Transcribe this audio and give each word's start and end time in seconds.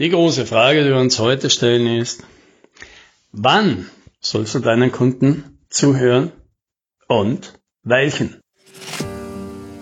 Die 0.00 0.08
große 0.08 0.46
Frage, 0.46 0.82
die 0.82 0.88
wir 0.88 0.96
uns 0.96 1.18
heute 1.18 1.50
stellen, 1.50 1.86
ist, 1.86 2.24
wann 3.32 3.90
sollst 4.18 4.54
du 4.54 4.60
deinen 4.60 4.92
Kunden 4.92 5.58
zuhören 5.68 6.32
und 7.06 7.60
welchen? 7.82 8.40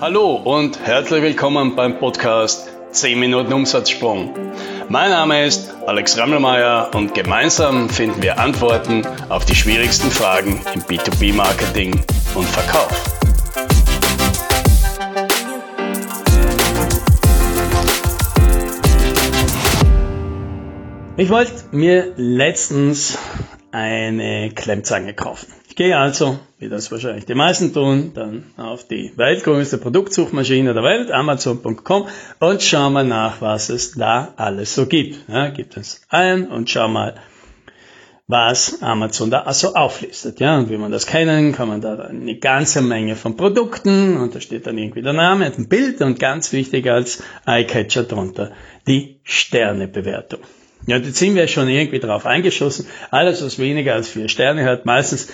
Hallo 0.00 0.34
und 0.34 0.80
herzlich 0.80 1.22
willkommen 1.22 1.76
beim 1.76 2.00
Podcast 2.00 2.68
10 2.90 3.20
Minuten 3.20 3.52
Umsatzsprung. 3.52 4.34
Mein 4.88 5.10
Name 5.10 5.46
ist 5.46 5.72
Alex 5.86 6.19
Rammelmeier 6.19 6.91
und 6.96 7.14
gemeinsam 7.14 7.89
finden 7.89 8.21
wir 8.21 8.41
Antworten 8.41 9.07
auf 9.29 9.45
die 9.45 9.55
schwierigsten 9.55 10.11
Fragen 10.11 10.61
im 10.75 10.82
B2B-Marketing 10.82 11.93
und 12.35 12.48
Verkauf. 12.48 13.18
Ich 21.21 21.30
wollte 21.30 21.53
mir 21.73 22.13
letztens 22.14 23.18
eine 23.72 24.50
Klemmzange 24.54 25.14
kaufen. 25.14 25.53
Ich 25.68 25.75
gehe 25.75 25.99
also, 25.99 26.39
wie 26.61 26.68
das 26.68 26.93
wahrscheinlich 26.93 27.26
die 27.26 27.35
meisten 27.35 27.75
tun, 27.75 28.13
dann 28.14 28.45
auf 28.57 28.86
die 28.86 29.13
weltgrößte 29.17 29.79
Produktsuchmaschine 29.79 30.75
der 30.75 30.85
Welt, 30.85 31.11
Amazon.com, 31.11 32.06
und 32.39 32.62
schau 32.62 32.91
mal 32.91 33.03
nach, 33.03 33.41
was 33.41 33.69
es 33.69 33.95
da 33.95 34.33
alles 34.36 34.77
so 34.77 34.86
gibt. 34.86 35.28
Ja, 35.28 35.48
gibt 35.48 35.77
es 35.77 36.03
ein 36.09 36.47
und 36.47 36.70
schau 36.70 36.86
mal, 36.86 37.17
was 38.28 38.81
Amazon 38.81 39.33
da 39.33 39.41
also 39.41 39.75
auflistet. 39.75 40.39
Ja, 40.39 40.56
und 40.56 40.70
wie 40.70 40.77
man 40.77 40.92
das 40.92 41.06
kennen, 41.06 41.50
kann 41.50 41.67
man 41.67 41.81
da 41.81 41.97
eine 41.97 42.39
ganze 42.39 42.81
Menge 42.81 43.17
von 43.17 43.37
Produkten 43.37 44.19
und 44.19 44.37
da 44.37 44.41
steht 44.41 44.69
dann 44.69 44.78
irgendwie 44.78 45.03
der 45.03 45.14
Name, 45.14 45.47
ein 45.47 45.69
Bild 45.69 46.00
und 46.00 46.20
ganz 46.20 46.53
wichtig 46.53 46.89
als 46.89 47.25
Eyecatcher 47.45 48.05
drunter 48.05 48.53
die 48.87 49.19
Sternebewertung. 49.25 50.42
Ja, 50.87 50.97
jetzt 50.97 51.17
sind 51.17 51.34
wir 51.34 51.48
schon 51.48 51.69
irgendwie 51.69 51.98
drauf 51.98 52.25
eingeschossen. 52.27 52.87
Alles, 53.11 53.45
was 53.45 53.59
weniger 53.59 53.95
als 53.95 54.09
vier 54.09 54.29
Sterne 54.29 54.65
hat, 54.65 54.87
meistens 54.87 55.29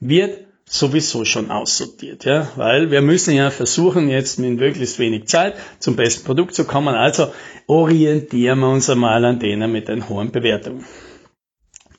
wird 0.00 0.46
sowieso 0.64 1.24
schon 1.24 1.50
aussortiert, 1.50 2.24
ja, 2.24 2.48
weil 2.56 2.90
wir 2.90 3.02
müssen 3.02 3.34
ja 3.34 3.50
versuchen, 3.50 4.08
jetzt 4.08 4.38
mit 4.38 4.58
möglichst 4.58 4.98
wenig 4.98 5.26
Zeit 5.26 5.54
zum 5.78 5.96
besten 5.96 6.24
Produkt 6.24 6.54
zu 6.54 6.64
kommen. 6.64 6.94
Also 6.94 7.32
orientieren 7.66 8.60
wir 8.60 8.68
uns 8.68 8.88
einmal 8.88 9.24
an 9.24 9.38
denen 9.38 9.70
mit 9.70 9.88
den 9.88 10.08
hohen 10.08 10.32
Bewertungen. 10.32 10.84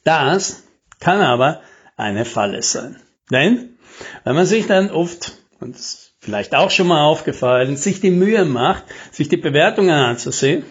Das 0.03 0.63
kann 1.00 1.22
aber 1.22 1.61
eine 1.97 2.25
Falle 2.25 2.61
sein. 2.61 2.97
Denn, 3.31 3.78
wenn 4.23 4.35
man 4.35 4.45
sich 4.45 4.66
dann 4.66 4.89
oft, 4.89 5.33
und 5.59 5.75
das 5.75 5.81
ist 5.81 6.13
vielleicht 6.19 6.55
auch 6.55 6.72
schon 6.72 6.88
mal 6.88 7.03
aufgefallen, 7.03 7.78
sich 7.78 8.02
die 8.02 8.11
Mühe 8.11 8.45
macht, 8.45 8.83
sich 9.11 9.30
die 9.30 9.38
Bewertungen 9.38 9.91
anzusehen, 9.91 10.63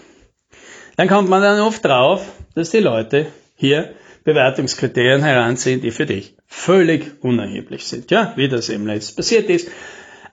dann 0.97 1.09
kommt 1.09 1.29
man 1.29 1.43
dann 1.43 1.61
oft 1.61 1.85
drauf, 1.85 2.25
dass 2.55 2.71
die 2.71 2.79
Leute 2.79 3.27
hier 3.57 3.95
Bewertungskriterien 4.25 5.23
heranziehen, 5.23 5.81
die 5.81 5.91
für 5.91 6.07
dich 6.07 6.37
völlig 6.47 7.23
unerheblich 7.23 7.85
sind. 7.87 8.11
Ja, 8.11 8.33
wie 8.37 8.49
das 8.49 8.69
eben 8.69 8.87
letztes 8.87 9.15
passiert 9.15 9.49
ist. 9.51 9.71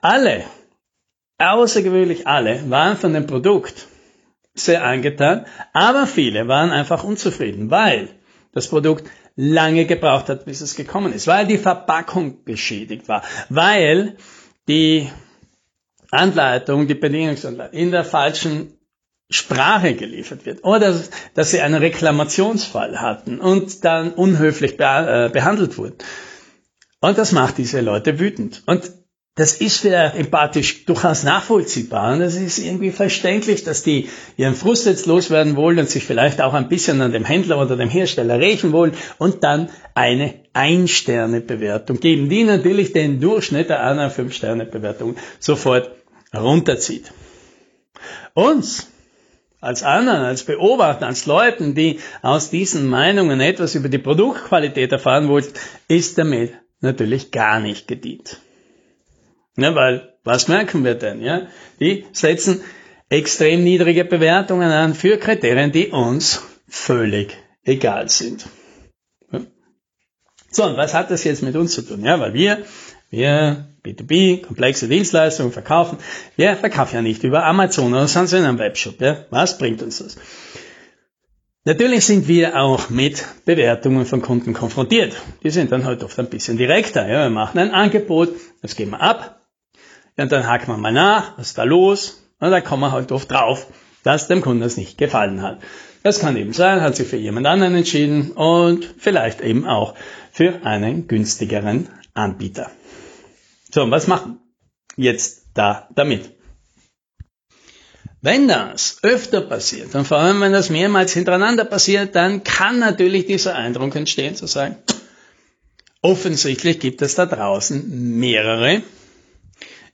Alle, 0.00 0.44
außergewöhnlich 1.38 2.26
alle, 2.26 2.70
waren 2.70 2.96
von 2.96 3.12
dem 3.12 3.26
Produkt 3.26 3.86
sehr 4.54 4.84
angetan, 4.84 5.46
aber 5.72 6.06
viele 6.06 6.48
waren 6.48 6.70
einfach 6.70 7.04
unzufrieden, 7.04 7.70
weil 7.70 8.08
das 8.52 8.68
Produkt 8.68 9.08
lange 9.36 9.86
gebraucht 9.86 10.28
hat, 10.28 10.44
bis 10.44 10.60
es 10.60 10.74
gekommen 10.74 11.12
ist, 11.12 11.26
weil 11.26 11.46
die 11.46 11.58
Verpackung 11.58 12.44
beschädigt 12.44 13.08
war, 13.08 13.22
weil 13.48 14.16
die 14.68 15.10
Anleitung, 16.10 16.88
die 16.88 16.94
Bedingungsanleitung 16.94 17.78
in 17.78 17.90
der 17.90 18.04
falschen 18.04 18.76
Sprache 19.30 19.94
geliefert 19.94 20.44
wird 20.44 20.64
oder 20.64 21.00
dass 21.34 21.50
sie 21.52 21.60
einen 21.60 21.76
Reklamationsfall 21.76 23.00
hatten 23.00 23.40
und 23.40 23.84
dann 23.84 24.12
unhöflich 24.12 24.72
äh, 24.72 25.30
behandelt 25.32 25.78
wurden. 25.78 25.96
Und 27.00 27.16
das 27.16 27.32
macht 27.32 27.56
diese 27.56 27.80
Leute 27.80 28.18
wütend. 28.18 28.62
Und 28.66 28.90
das 29.36 29.54
ist 29.54 29.78
vielleicht 29.78 30.16
empathisch 30.16 30.84
durchaus 30.84 31.22
nachvollziehbar 31.22 32.12
und 32.12 32.20
das 32.20 32.34
ist 32.34 32.58
irgendwie 32.58 32.90
verständlich, 32.90 33.64
dass 33.64 33.82
die 33.82 34.10
ihren 34.36 34.54
Frust 34.54 34.86
jetzt 34.86 35.06
loswerden 35.06 35.56
wollen 35.56 35.78
und 35.78 35.88
sich 35.88 36.04
vielleicht 36.04 36.42
auch 36.42 36.52
ein 36.52 36.68
bisschen 36.68 37.00
an 37.00 37.12
dem 37.12 37.24
Händler 37.24 37.58
oder 37.58 37.76
dem 37.76 37.88
Hersteller 37.88 38.38
rächen 38.38 38.72
wollen 38.72 38.92
und 39.18 39.44
dann 39.44 39.70
eine 39.94 40.34
Ein-Sterne-Bewertung 40.52 42.00
geben, 42.00 42.28
die 42.28 42.44
natürlich 42.44 42.92
den 42.92 43.20
Durchschnitt 43.20 43.70
der 43.70 43.82
anderen 43.82 44.10
Fünf-Sterne-Bewertung 44.10 45.16
sofort 45.38 45.92
runterzieht. 46.34 47.12
Uns 48.34 48.89
als 49.60 49.82
anderen, 49.82 50.22
als 50.22 50.44
Beobachter, 50.44 51.06
als 51.06 51.26
Leuten, 51.26 51.74
die 51.74 52.00
aus 52.22 52.50
diesen 52.50 52.88
Meinungen 52.88 53.40
etwas 53.40 53.74
über 53.74 53.88
die 53.88 53.98
Produktqualität 53.98 54.92
erfahren 54.92 55.28
wollten, 55.28 55.52
ist 55.88 56.18
damit 56.18 56.52
natürlich 56.80 57.30
gar 57.30 57.60
nicht 57.60 57.86
gedient. 57.86 58.40
Ja, 59.56 59.74
weil, 59.74 60.14
was 60.24 60.48
merken 60.48 60.84
wir 60.84 60.94
denn? 60.94 61.20
Ja? 61.20 61.48
Die 61.78 62.06
setzen 62.12 62.62
extrem 63.08 63.64
niedrige 63.64 64.04
Bewertungen 64.04 64.70
an 64.70 64.94
für 64.94 65.18
Kriterien, 65.18 65.72
die 65.72 65.88
uns 65.88 66.42
völlig 66.68 67.36
egal 67.64 68.08
sind. 68.08 68.46
So, 70.52 70.64
und 70.64 70.76
was 70.76 70.94
hat 70.94 71.10
das 71.10 71.24
jetzt 71.24 71.42
mit 71.42 71.54
uns 71.54 71.74
zu 71.74 71.82
tun? 71.82 72.04
Ja, 72.04 72.18
weil 72.18 72.34
wir, 72.34 72.64
wir 73.10 73.69
B2B, 73.84 74.42
komplexe 74.42 74.88
Dienstleistungen 74.88 75.52
verkaufen. 75.52 75.98
Wir 76.36 76.56
verkaufen 76.56 76.96
ja 76.96 77.02
nicht 77.02 77.24
über 77.24 77.44
Amazon 77.44 77.92
oder 77.92 78.08
sonst 78.08 78.32
in 78.32 78.44
einem 78.44 78.58
Webshop. 78.58 79.00
Ja? 79.00 79.24
Was 79.30 79.58
bringt 79.58 79.82
uns 79.82 79.98
das? 79.98 80.16
Natürlich 81.64 82.06
sind 82.06 82.26
wir 82.26 82.60
auch 82.60 82.88
mit 82.88 83.24
Bewertungen 83.44 84.06
von 84.06 84.22
Kunden 84.22 84.54
konfrontiert. 84.54 85.14
Die 85.42 85.50
sind 85.50 85.72
dann 85.72 85.84
halt 85.84 86.02
oft 86.02 86.18
ein 86.18 86.30
bisschen 86.30 86.56
direkter. 86.56 87.06
Ja? 87.06 87.24
Wir 87.24 87.30
machen 87.30 87.58
ein 87.58 87.70
Angebot, 87.70 88.30
das 88.62 88.76
geben 88.76 88.92
wir 88.92 89.02
ab. 89.02 89.40
Ja, 90.16 90.24
und 90.24 90.32
dann 90.32 90.46
haken 90.46 90.68
wir 90.68 90.76
mal 90.76 90.92
nach, 90.92 91.38
was 91.38 91.48
ist 91.48 91.58
da 91.58 91.64
los? 91.64 92.22
Und 92.40 92.50
dann 92.50 92.64
kommen 92.64 92.82
wir 92.82 92.92
halt 92.92 93.12
oft 93.12 93.30
drauf, 93.30 93.66
dass 94.02 94.28
dem 94.28 94.40
Kunden 94.40 94.62
das 94.62 94.76
nicht 94.76 94.98
gefallen 94.98 95.42
hat. 95.42 95.60
Das 96.02 96.20
kann 96.20 96.36
eben 96.36 96.54
sein, 96.54 96.80
hat 96.80 96.96
sich 96.96 97.06
für 97.06 97.18
jemand 97.18 97.46
anderen 97.46 97.74
entschieden 97.74 98.32
und 98.32 98.94
vielleicht 98.98 99.42
eben 99.42 99.66
auch 99.66 99.94
für 100.32 100.64
einen 100.64 101.08
günstigeren 101.08 101.88
Anbieter. 102.14 102.70
So, 103.72 103.90
was 103.90 104.06
machen 104.06 104.40
jetzt 104.96 105.46
da 105.54 105.88
damit? 105.94 106.30
Wenn 108.22 108.48
das 108.48 108.98
öfter 109.02 109.40
passiert, 109.40 109.94
und 109.94 110.06
vor 110.06 110.18
allem 110.18 110.40
wenn 110.42 110.52
das 110.52 110.68
mehrmals 110.68 111.12
hintereinander 111.12 111.64
passiert, 111.64 112.14
dann 112.14 112.44
kann 112.44 112.78
natürlich 112.78 113.26
dieser 113.26 113.54
Eindruck 113.54 113.96
entstehen, 113.96 114.36
zu 114.36 114.46
sagen, 114.46 114.76
offensichtlich 116.02 116.80
gibt 116.80 117.00
es 117.00 117.14
da 117.14 117.24
draußen 117.24 118.18
mehrere, 118.18 118.82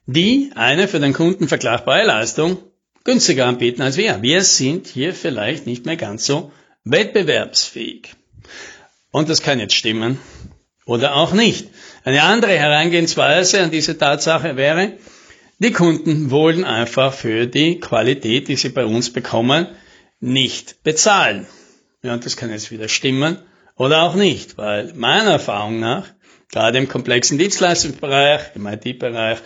die 0.07 0.51
eine 0.55 0.87
für 0.87 0.99
den 0.99 1.13
Kunden 1.13 1.47
vergleichbare 1.47 2.05
Leistung 2.05 2.57
günstiger 3.05 3.45
anbieten 3.45 3.81
als 3.81 3.95
wir. 3.95 4.21
Wir 4.21 4.43
sind 4.43 4.87
hier 4.87 5.13
vielleicht 5.13 5.65
nicht 5.65 5.85
mehr 5.85 5.95
ganz 5.95 6.25
so 6.25 6.51
wettbewerbsfähig. 6.83 8.13
Und 9.11 9.29
das 9.29 9.41
kann 9.41 9.59
jetzt 9.59 9.75
stimmen 9.75 10.19
oder 10.85 11.15
auch 11.15 11.33
nicht. 11.33 11.69
Eine 12.07 12.23
andere 12.23 12.57
Herangehensweise 12.57 13.61
an 13.63 13.69
diese 13.69 13.97
Tatsache 13.97 14.55
wäre, 14.55 14.93
die 15.59 15.73
Kunden 15.73 16.31
wollen 16.31 16.63
einfach 16.63 17.11
für 17.11 17.47
die 17.47 17.81
Qualität, 17.81 18.47
die 18.47 18.55
sie 18.55 18.69
bei 18.69 18.85
uns 18.85 19.11
bekommen, 19.11 19.67
nicht 20.21 20.83
bezahlen. 20.83 21.47
Ja, 22.03 22.13
und 22.13 22.25
das 22.25 22.37
kann 22.37 22.49
jetzt 22.49 22.71
wieder 22.71 22.87
stimmen 22.87 23.39
oder 23.75 24.03
auch 24.03 24.15
nicht, 24.15 24.57
weil 24.57 24.93
meiner 24.93 25.31
Erfahrung 25.31 25.81
nach, 25.81 26.05
gerade 26.49 26.77
im 26.77 26.87
komplexen 26.87 27.39
Dienstleistungsbereich, 27.39 28.55
im 28.55 28.65
IT-Bereich, 28.67 29.39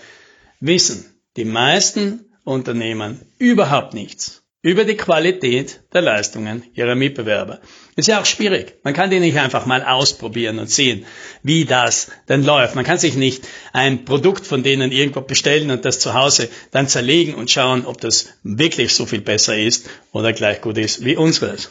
wissen 0.60 1.20
die 1.38 1.46
meisten 1.46 2.32
Unternehmen 2.44 3.22
überhaupt 3.40 3.96
nichts 3.96 4.41
über 4.64 4.86
die 4.86 4.96
Qualität 4.96 5.82
der 5.92 6.02
Leistungen 6.02 6.64
ihrer 6.76 6.94
Mitbewerber. 6.94 7.62
Ist 7.96 8.08
ja 8.08 8.22
auch 8.22 8.25
schwierig. 8.25 8.78
Man 8.84 8.94
kann 8.94 9.10
die 9.10 9.19
nicht 9.19 9.38
einfach 9.38 9.66
mal 9.66 9.84
ausprobieren 9.84 10.60
und 10.60 10.69
sehen, 10.69 11.06
wie 11.42 11.66
das 11.66 12.12
denn 12.30 12.44
läuft. 12.44 12.75
Man 12.75 12.86
kann 12.86 13.00
sich 13.00 13.16
nicht 13.16 13.48
ein 13.74 14.06
Produkt 14.06 14.46
von 14.46 14.62
denen 14.62 14.92
irgendwo 14.92 15.22
bestellen 15.22 15.72
und 15.72 15.84
das 15.84 16.00
zu 16.00 16.13
Hause 16.13 16.50
dann 16.69 16.88
zerlegen 16.88 17.34
und 17.34 17.50
schauen, 17.50 17.86
ob 17.86 18.00
das 18.00 18.30
wirklich 18.44 18.94
so 18.94 19.08
viel 19.08 19.22
besser 19.22 19.58
ist 19.58 19.90
oder 20.12 20.31
gleich 20.31 20.62
gut 20.62 20.78
ist 20.78 21.04
wie 21.04 21.16
unseres. 21.16 21.69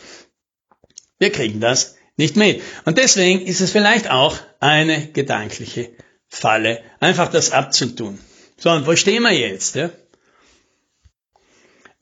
Wir 1.19 1.31
kriegen 1.31 1.61
das 1.61 1.97
nicht 2.17 2.37
mit. 2.37 2.61
Und 2.85 2.99
deswegen 2.99 3.41
ist 3.41 3.61
es 3.61 3.71
vielleicht 3.71 4.11
auch 4.11 4.37
eine 4.59 5.07
gedankliche 5.07 5.91
Falle, 6.29 6.83
einfach 6.99 7.31
das 7.31 7.53
abzutun. 7.53 8.19
So, 8.57 8.71
und 8.71 8.87
wo 8.87 8.97
stehen 8.97 9.23
wir 9.23 9.33
jetzt? 9.33 9.75
Ja? 9.77 9.91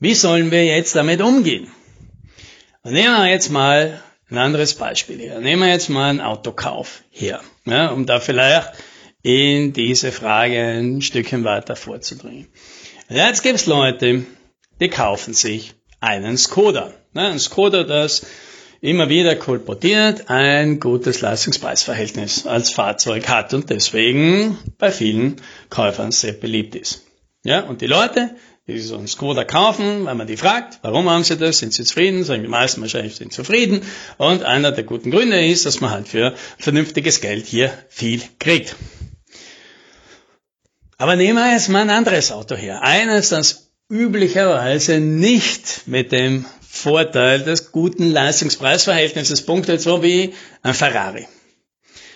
Wie 0.01 0.13
sollen 0.13 0.49
wir 0.49 0.65
jetzt 0.65 0.95
damit 0.95 1.21
umgehen? 1.21 1.67
Und 2.83 2.93
nehmen 2.93 3.17
wir 3.17 3.29
jetzt 3.29 3.49
mal 3.49 4.01
ein 4.29 4.37
anderes 4.37 4.73
Beispiel 4.75 5.19
her. 5.19 5.41
Nehmen 5.41 5.61
wir 5.61 5.69
jetzt 5.69 5.89
mal 5.89 6.09
einen 6.09 6.21
Autokauf 6.21 7.03
her, 7.09 7.41
ja, 7.65 7.87
um 7.89 8.05
da 8.05 8.21
vielleicht 8.21 8.71
in 9.23 9.73
diese 9.73 10.13
Frage 10.13 10.57
ein 10.57 11.01
Stückchen 11.01 11.43
weiter 11.43 11.75
vorzudringen. 11.75 12.47
Jetzt 13.09 13.43
gibt 13.43 13.55
es 13.55 13.65
Leute, 13.65 14.23
die 14.79 14.87
kaufen 14.87 15.33
sich 15.33 15.73
einen 15.99 16.37
Skoda. 16.37 16.93
Ein 17.13 17.37
Skoda, 17.37 17.83
das 17.83 18.25
immer 18.79 19.09
wieder 19.09 19.35
kolportiert 19.35 20.29
ein 20.29 20.79
gutes 20.79 21.19
Leistungspreisverhältnis 21.19 22.47
als 22.47 22.71
Fahrzeug 22.71 23.27
hat 23.27 23.53
und 23.53 23.69
deswegen 23.69 24.57
bei 24.77 24.93
vielen 24.93 25.41
Käufern 25.69 26.11
sehr 26.11 26.31
beliebt 26.31 26.75
ist. 26.75 27.05
Ja, 27.43 27.61
und 27.61 27.81
die 27.81 27.87
Leute, 27.87 28.35
die 28.69 28.79
so 28.79 28.97
einen 28.97 29.07
Skoda 29.07 29.43
kaufen, 29.43 30.05
wenn 30.05 30.17
man 30.17 30.27
die 30.27 30.37
fragt, 30.37 30.79
warum 30.81 31.09
haben 31.09 31.23
sie 31.23 31.37
das, 31.37 31.59
sind 31.59 31.73
sie 31.73 31.83
zufrieden, 31.83 32.23
sagen 32.23 32.43
die 32.43 32.47
meisten 32.47 32.81
wahrscheinlich 32.81 33.15
sind 33.15 33.33
zufrieden 33.33 33.81
und 34.17 34.43
einer 34.43 34.71
der 34.71 34.83
guten 34.83 35.11
Gründe 35.11 35.45
ist, 35.45 35.65
dass 35.65 35.81
man 35.81 35.91
halt 35.91 36.07
für 36.07 36.35
vernünftiges 36.57 37.21
Geld 37.21 37.45
hier 37.45 37.71
viel 37.89 38.21
kriegt. 38.39 38.75
Aber 40.97 41.15
nehmen 41.15 41.37
wir 41.37 41.51
jetzt 41.51 41.69
mal 41.69 41.81
ein 41.81 41.89
anderes 41.89 42.31
Auto 42.31 42.55
her. 42.55 42.81
Eines, 42.81 43.29
das 43.29 43.71
üblicherweise 43.89 44.99
nicht 44.99 45.87
mit 45.87 46.11
dem 46.11 46.45
Vorteil 46.61 47.41
des 47.43 47.71
guten 47.71 48.11
Leistungspreisverhältnisses 48.11 49.45
punktet, 49.45 49.81
so 49.81 50.03
wie 50.03 50.33
ein 50.61 50.73
Ferrari. 50.73 51.27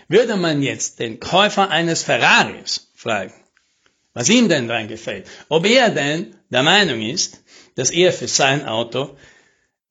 Würde 0.07 0.37
man 0.37 0.61
jetzt 0.61 0.99
den 0.99 1.19
Käufer 1.19 1.71
eines 1.71 2.03
Ferraris 2.03 2.91
fragen, 2.93 3.33
was 4.13 4.29
ihm 4.29 4.49
denn 4.49 4.67
dran 4.67 4.87
gefällt, 4.87 5.27
ob 5.49 5.65
er 5.65 5.89
denn 5.89 6.35
der 6.49 6.63
Meinung 6.63 7.01
ist, 7.01 7.41
dass 7.75 7.89
er 7.89 8.13
für 8.13 8.27
sein 8.27 8.67
Auto 8.67 9.17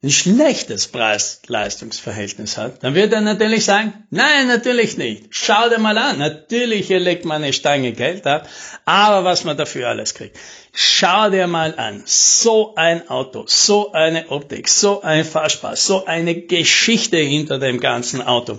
ein 0.04 0.10
schlechtes 0.10 0.88
Preis-Leistungsverhältnis 0.88 2.56
hat, 2.56 2.82
dann 2.82 2.96
wird 2.96 3.12
er 3.12 3.20
natürlich 3.20 3.64
sagen, 3.64 4.04
nein, 4.10 4.48
natürlich 4.48 4.96
nicht. 4.96 5.26
Schau 5.30 5.68
dir 5.68 5.78
mal 5.78 5.96
an. 5.96 6.18
Natürlich 6.18 6.88
legt 6.88 7.24
man 7.24 7.44
eine 7.44 7.52
Stange 7.52 7.92
Geld 7.92 8.26
ab, 8.26 8.48
aber 8.84 9.24
was 9.24 9.44
man 9.44 9.56
dafür 9.56 9.88
alles 9.88 10.14
kriegt. 10.14 10.36
Schau 10.72 11.30
dir 11.30 11.46
mal 11.46 11.78
an. 11.78 12.02
So 12.04 12.74
ein 12.74 13.08
Auto, 13.08 13.44
so 13.46 13.92
eine 13.92 14.28
Optik, 14.30 14.68
so 14.68 15.02
ein 15.02 15.24
Fahrspaß, 15.24 15.86
so 15.86 16.04
eine 16.04 16.34
Geschichte 16.34 17.18
hinter 17.18 17.60
dem 17.60 17.78
ganzen 17.78 18.22
Auto. 18.22 18.58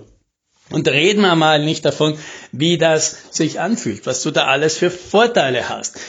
Und 0.69 0.87
reden 0.87 1.21
wir 1.21 1.35
mal 1.35 1.63
nicht 1.63 1.85
davon, 1.85 2.17
wie 2.51 2.77
das 2.77 3.17
sich 3.31 3.59
anfühlt, 3.59 4.05
was 4.05 4.23
du 4.23 4.31
da 4.31 4.45
alles 4.45 4.77
für 4.77 4.89
Vorteile 4.89 5.69
hast 5.69 5.99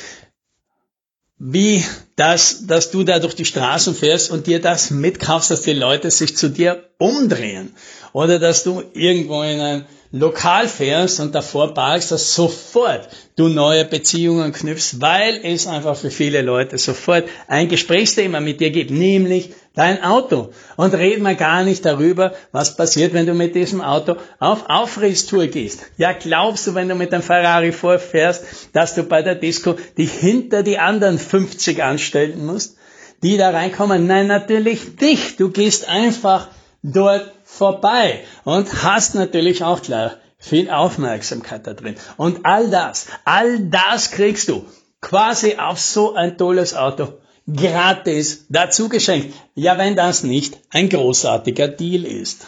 wie 1.38 1.84
das, 2.16 2.66
dass 2.66 2.90
du 2.90 3.02
da 3.02 3.18
durch 3.18 3.34
die 3.34 3.44
Straßen 3.44 3.94
fährst 3.94 4.30
und 4.30 4.46
dir 4.46 4.60
das 4.60 4.90
mitkaufst, 4.90 5.50
dass 5.50 5.62
die 5.62 5.72
Leute 5.72 6.10
sich 6.10 6.36
zu 6.36 6.48
dir 6.48 6.88
umdrehen. 6.98 7.74
Oder 8.12 8.38
dass 8.38 8.64
du 8.64 8.82
irgendwo 8.94 9.42
in 9.42 9.60
ein 9.60 9.86
Lokal 10.16 10.68
fährst 10.68 11.18
und 11.18 11.34
davor 11.34 11.74
parkst, 11.74 12.12
dass 12.12 12.36
sofort 12.36 13.08
du 13.34 13.48
neue 13.48 13.84
Beziehungen 13.84 14.52
knüpfst, 14.52 15.00
weil 15.00 15.40
es 15.42 15.66
einfach 15.66 15.96
für 15.96 16.12
viele 16.12 16.40
Leute 16.40 16.78
sofort 16.78 17.24
ein 17.48 17.68
Gesprächsthema 17.68 18.38
mit 18.38 18.60
dir 18.60 18.70
gibt, 18.70 18.92
nämlich 18.92 19.50
dein 19.74 20.04
Auto. 20.04 20.50
Und 20.76 20.94
reden 20.94 21.24
wir 21.24 21.34
gar 21.34 21.64
nicht 21.64 21.84
darüber, 21.84 22.32
was 22.52 22.76
passiert, 22.76 23.12
wenn 23.12 23.26
du 23.26 23.34
mit 23.34 23.56
diesem 23.56 23.80
Auto 23.80 24.14
auf 24.38 24.70
Aufrisstour 24.70 25.48
gehst. 25.48 25.80
Ja, 25.96 26.12
glaubst 26.12 26.68
du, 26.68 26.76
wenn 26.76 26.88
du 26.88 26.94
mit 26.94 27.12
dem 27.12 27.20
Ferrari 27.20 27.72
vorfährst, 27.72 28.44
dass 28.72 28.94
du 28.94 29.02
bei 29.02 29.22
der 29.22 29.34
Disco 29.34 29.74
dich 29.98 30.12
hinter 30.12 30.62
die 30.62 30.78
anderen 30.78 31.18
50 31.18 31.82
anstellen 31.82 32.46
musst, 32.46 32.76
die 33.24 33.36
da 33.36 33.50
reinkommen? 33.50 34.06
Nein, 34.06 34.28
natürlich 34.28 35.00
nicht. 35.00 35.40
Du 35.40 35.50
gehst 35.50 35.88
einfach 35.88 36.46
dort 36.84 37.33
vorbei 37.56 38.24
und 38.44 38.82
hast 38.82 39.14
natürlich 39.14 39.62
auch 39.64 39.82
klar 39.82 40.16
viel 40.38 40.70
Aufmerksamkeit 40.70 41.66
da 41.66 41.74
drin. 41.74 41.96
Und 42.16 42.44
all 42.44 42.68
das, 42.68 43.06
all 43.24 43.60
das 43.60 44.10
kriegst 44.10 44.48
du 44.48 44.64
quasi 45.00 45.56
auf 45.56 45.78
so 45.78 46.14
ein 46.14 46.36
tolles 46.36 46.74
Auto 46.74 47.14
gratis 47.52 48.46
dazu 48.48 48.88
geschenkt. 48.88 49.34
Ja, 49.54 49.78
wenn 49.78 49.96
das 49.96 50.22
nicht 50.22 50.58
ein 50.70 50.88
großartiger 50.88 51.68
Deal 51.68 52.04
ist. 52.04 52.46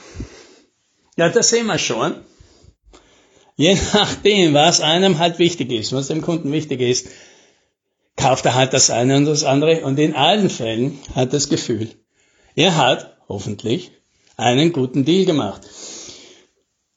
Ja, 1.16 1.28
das 1.28 1.50
sehen 1.50 1.66
wir 1.66 1.78
schon. 1.78 2.16
Je 3.56 3.78
nachdem, 3.94 4.54
was 4.54 4.80
einem 4.80 5.18
halt 5.18 5.38
wichtig 5.38 5.70
ist, 5.70 5.92
was 5.92 6.08
dem 6.08 6.20
Kunden 6.20 6.52
wichtig 6.52 6.80
ist, 6.80 7.08
kauft 8.16 8.44
er 8.44 8.54
halt 8.54 8.72
das 8.72 8.90
eine 8.90 9.16
und 9.16 9.26
das 9.26 9.44
andere 9.44 9.84
und 9.84 9.98
in 9.98 10.14
allen 10.14 10.50
Fällen 10.50 10.98
hat 11.14 11.32
das 11.32 11.48
Gefühl, 11.48 11.88
er 12.54 12.76
hat 12.76 13.16
hoffentlich 13.28 13.92
einen 14.36 14.72
guten 14.72 15.04
Deal 15.04 15.24
gemacht. 15.24 15.62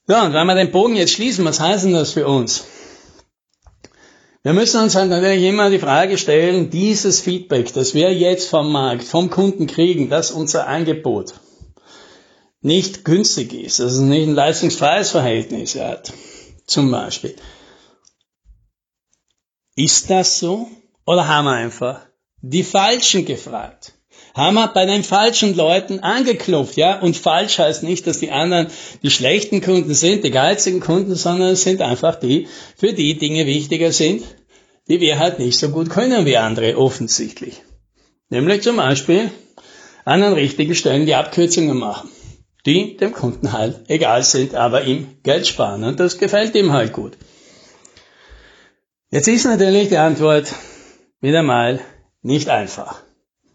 Ja, 0.07 0.25
und 0.25 0.33
wenn 0.33 0.47
wir 0.47 0.55
den 0.55 0.71
Bogen 0.71 0.95
jetzt 0.95 1.13
schließen, 1.13 1.45
was 1.45 1.59
heißt 1.59 1.85
denn 1.85 1.93
das 1.93 2.13
für 2.13 2.27
uns? 2.27 2.65
Wir 4.41 4.53
müssen 4.53 4.81
uns 4.81 4.95
halt 4.95 5.09
natürlich 5.09 5.43
immer 5.43 5.69
die 5.69 5.79
Frage 5.79 6.17
stellen, 6.17 6.69
dieses 6.69 7.19
Feedback, 7.19 7.73
das 7.73 7.93
wir 7.93 8.13
jetzt 8.13 8.49
vom 8.49 8.71
Markt, 8.71 9.03
vom 9.03 9.29
Kunden 9.29 9.67
kriegen, 9.67 10.09
dass 10.09 10.31
unser 10.31 10.67
Angebot 10.67 11.33
nicht 12.61 13.05
günstig 13.05 13.53
ist, 13.53 13.79
dass 13.79 13.93
es 13.93 13.99
nicht 13.99 14.27
ein 14.27 14.35
leistungsfreies 14.35 15.11
Verhältnis 15.11 15.75
hat, 15.75 16.13
zum 16.65 16.89
Beispiel. 16.89 17.35
Ist 19.75 20.09
das 20.09 20.39
so? 20.39 20.67
Oder 21.05 21.27
haben 21.27 21.45
wir 21.45 21.53
einfach 21.53 22.05
die 22.41 22.63
Falschen 22.63 23.25
gefragt? 23.25 23.98
Haben 24.33 24.55
wir 24.55 24.67
bei 24.67 24.85
den 24.85 25.03
falschen 25.03 25.55
Leuten 25.55 25.99
angeklopft, 25.99 26.77
ja? 26.77 26.99
Und 26.99 27.17
falsch 27.17 27.59
heißt 27.59 27.83
nicht, 27.83 28.07
dass 28.07 28.19
die 28.19 28.31
anderen 28.31 28.67
die 29.03 29.09
schlechten 29.09 29.61
Kunden 29.61 29.93
sind, 29.93 30.23
die 30.23 30.31
geizigen 30.31 30.79
Kunden, 30.79 31.15
sondern 31.15 31.49
es 31.49 31.63
sind 31.63 31.81
einfach 31.81 32.15
die, 32.15 32.47
für 32.75 32.93
die 32.93 33.17
Dinge 33.17 33.45
wichtiger 33.45 33.91
sind, 33.91 34.23
die 34.87 34.99
wir 34.99 35.19
halt 35.19 35.39
nicht 35.39 35.57
so 35.59 35.69
gut 35.69 35.89
können 35.89 36.25
wie 36.25 36.37
andere, 36.37 36.77
offensichtlich. 36.77 37.61
Nämlich 38.29 38.61
zum 38.61 38.77
Beispiel 38.77 39.31
an 40.05 40.21
den 40.21 40.33
richtigen 40.33 40.75
Stellen 40.75 41.05
die 41.05 41.15
Abkürzungen 41.15 41.77
machen, 41.77 42.09
die 42.65 42.97
dem 42.97 43.11
Kunden 43.11 43.53
halt 43.53 43.89
egal 43.89 44.23
sind, 44.23 44.55
aber 44.55 44.83
ihm 44.83 45.07
Geld 45.23 45.47
sparen. 45.47 45.83
Und 45.83 45.99
das 45.99 46.17
gefällt 46.17 46.55
ihm 46.55 46.73
halt 46.73 46.93
gut. 46.93 47.17
Jetzt 49.11 49.27
ist 49.27 49.45
natürlich 49.45 49.89
die 49.89 49.97
Antwort 49.97 50.53
wieder 51.19 51.41
mal 51.41 51.79
nicht 52.21 52.49
einfach. 52.49 53.01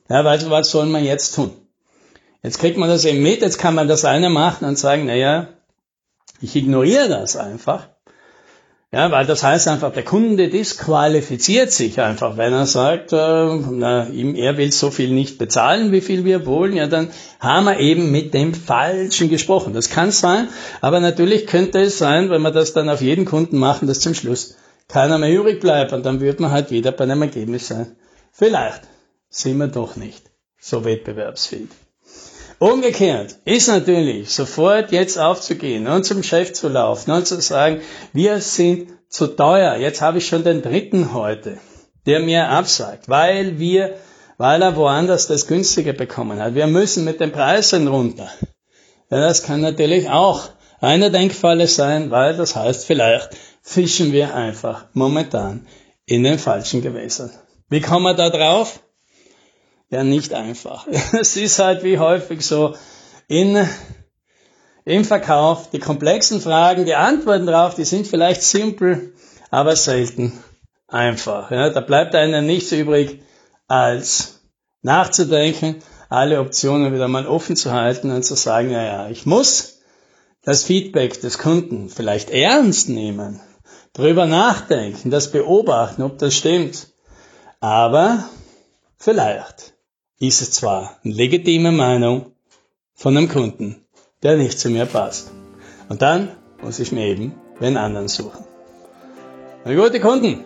Ja, 0.09 0.25
weil 0.25 0.51
was 0.51 0.71
soll 0.71 0.87
man 0.87 1.05
jetzt 1.05 1.35
tun? 1.35 1.51
Jetzt 2.43 2.59
kriegt 2.59 2.77
man 2.77 2.91
das 2.91 3.07
eben 3.07 3.23
mit, 3.23 3.41
jetzt 3.41 3.59
kann 3.59 3.75
man 3.75 3.89
das 3.89 4.05
eine 4.05 4.29
machen 4.29 4.67
und 4.67 4.79
sagen, 4.79 5.07
naja, 5.07 5.49
ich 6.43 6.55
ignoriere 6.57 7.09
das 7.09 7.37
einfach. 7.37 7.89
Ja, 8.93 9.11
weil 9.11 9.27
das 9.27 9.43
heißt 9.43 9.67
einfach, 9.67 9.93
der 9.93 10.05
Kunde 10.05 10.49
disqualifiziert 10.49 11.73
sich 11.73 12.01
einfach, 12.01 12.37
wenn 12.37 12.53
er 12.53 12.67
sagt, 12.67 13.13
äh, 13.13 13.17
na, 13.17 14.07
ihm, 14.09 14.37
er 14.37 14.57
will 14.57 14.71
so 14.71 14.93
viel 14.93 15.11
nicht 15.11 15.37
bezahlen, 15.37 15.91
wie 15.91 16.01
viel 16.01 16.25
wir 16.25 16.47
wollen, 16.47 16.77
ja, 16.77 16.87
dann 16.87 17.09
haben 17.41 17.65
wir 17.65 17.81
eben 17.81 18.13
mit 18.13 18.35
dem 18.35 18.55
Falschen 18.55 19.31
gesprochen. 19.31 19.73
Das 19.73 19.89
kann 19.89 20.13
sein, 20.13 20.49
aber 20.81 21.01
natürlich 21.01 21.49
könnte 21.49 21.81
es 21.81 21.99
sein, 21.99 22.31
wenn 22.31 22.43
wir 22.43 22.53
das 22.53 22.73
dann 22.73 22.89
auf 22.89 23.01
jeden 23.01 23.25
Kunden 23.25 23.59
machen, 23.59 23.89
dass 23.89 23.99
zum 23.99 24.15
Schluss 24.15 24.55
keiner 24.87 25.19
mehr 25.19 25.33
übrig 25.33 25.61
bleibt 25.61 25.93
und 25.93 26.07
dann 26.07 26.21
wird 26.21 26.39
man 26.39 26.53
halt 26.53 26.71
wieder 26.71 26.93
bei 26.93 27.03
einem 27.03 27.23
Ergebnis 27.23 27.67
sein. 27.67 27.97
Vielleicht 28.31 28.83
sind 29.35 29.59
wir 29.59 29.69
doch 29.69 29.97
nicht 29.97 30.31
so 30.61 30.85
wettbewerbsfähig. 30.85 31.69
Umgekehrt 32.61 33.37
ist 33.45 33.69
natürlich 33.69 34.31
sofort 34.31 34.93
jetzt 34.93 35.19
aufzugehen 35.19 35.89
und 35.89 36.05
zum 36.05 36.23
Chef 36.23 36.53
zu 36.53 36.69
laufen 36.69 37.11
und 37.11 37.27
zu 37.27 37.41
sagen, 37.41 37.81
wir 38.13 38.41
sind 38.41 38.91
zu 39.09 39.27
teuer. 39.27 39.77
Jetzt 39.77 40.01
habe 40.01 40.19
ich 40.19 40.29
schon 40.29 40.45
den 40.45 40.63
dritten 40.63 41.13
heute, 41.13 41.59
der 42.07 42.21
mir 42.21 42.49
absagt, 42.49 43.09
weil 43.09 43.59
wir, 43.59 43.97
weil 44.39 44.63
er 44.63 44.77
woanders 44.77 45.27
das 45.27 45.49
günstiger 45.49 45.93
bekommen 45.93 46.41
hat. 46.41 46.55
Wir 46.55 46.69
müssen 46.69 47.05
mit 47.05 47.21
den 47.21 47.33
Preisen 47.33 47.89
runter. 47.89 48.31
Ja, 49.11 49.19
das 49.21 49.43
kann 49.43 49.61
natürlich 49.61 50.09
auch 50.09 50.49
eine 50.81 51.11
Denkfalle 51.11 51.67
sein, 51.67 52.11
weil 52.13 52.37
das 52.37 52.55
heißt, 52.55 52.87
vielleicht 52.87 53.31
fischen 53.63 54.13
wir 54.13 54.35
einfach 54.35 54.87
momentan 54.93 55.67
in 56.07 56.23
den 56.23 56.39
falschen 56.39 56.83
Gewässern. 56.83 57.31
Wie 57.69 57.81
kommen 57.81 58.05
wir 58.05 58.15
da 58.15 58.31
drauf? 58.31 58.81
Ja 59.95 60.05
nicht 60.05 60.35
einfach. 60.35 60.87
Es 61.13 61.37
ist 61.37 61.59
halt 61.59 61.83
wie 61.85 61.99
häufig 61.99 62.45
so 62.45 62.75
in, 63.29 63.67
im 64.85 65.05
Verkauf, 65.05 65.71
die 65.71 65.79
komplexen 65.79 66.41
Fragen, 66.41 66.85
die 66.85 66.95
Antworten 66.95 67.47
drauf, 67.47 67.75
die 67.75 67.85
sind 67.85 68.07
vielleicht 68.07 68.43
simpel, 68.43 69.15
aber 69.51 69.77
selten 69.77 70.33
einfach. 70.89 71.51
Ja, 71.51 71.71
da 71.71 71.81
bleibt 71.81 72.15
einem 72.15 72.45
nichts 72.45 72.73
übrig, 72.73 73.23
als 73.67 74.41
nachzudenken, 74.83 75.77
alle 76.11 76.41
Optionen 76.41 76.93
wieder 76.93 77.09
mal 77.09 77.27
offen 77.27 77.57
zu 77.57 77.73
halten 77.73 78.11
und 78.11 78.25
zu 78.25 78.35
sagen, 78.35 78.71
naja, 78.71 79.09
ich 79.09 79.25
muss 79.27 79.81
das 80.43 80.65
Feedback 80.65 81.21
des 81.21 81.39
Kunden 81.39 81.89
vielleicht 81.89 82.31
ernst 82.31 82.89
nehmen, 82.89 83.41
drüber 83.95 84.27
nachdenken, 84.27 85.11
das 85.11 85.31
beobachten, 85.31 86.03
ob 86.03 86.19
das 86.19 86.35
stimmt. 86.35 86.89
Aber 87.61 88.29
vielleicht 88.99 89.74
ist 90.29 90.43
es 90.43 90.51
zwar 90.53 90.99
eine 91.05 91.15
legitime 91.15 91.73
Meinung 91.73 92.33
von 92.95 93.17
einem 93.17 93.29
Kunden, 93.29 93.85
der 94.23 94.37
nicht 94.37 94.59
zu 94.59 94.71
mir 94.71 94.87
passt. 94.87 95.31
Und 95.89 96.03
dann 96.03 96.31
muss 96.63 96.79
ich 96.79 96.93
mir 96.93 97.07
eben 97.07 97.35
einen 97.61 97.77
anderen 97.77 98.09
suchen. 98.09 98.45
Und 99.65 99.77
gute 99.77 100.01
Kunden, 100.01 100.45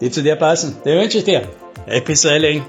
die 0.00 0.10
zu 0.10 0.22
dir 0.22 0.36
passen, 0.36 0.76
die 0.84 0.90
wünsche 0.90 1.18
ich 1.18 1.24
dir. 1.24 1.48
Happy 1.86 2.14
Selling! 2.14 2.64